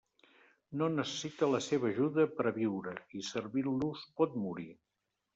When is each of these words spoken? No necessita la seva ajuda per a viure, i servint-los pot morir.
No 0.81 0.85
necessita 0.93 1.49
la 1.55 1.59
seva 1.65 1.85
ajuda 1.91 2.25
per 2.39 2.45
a 2.51 2.53
viure, 2.55 2.93
i 3.19 3.21
servint-los 3.27 4.07
pot 4.23 4.39
morir. 4.47 4.67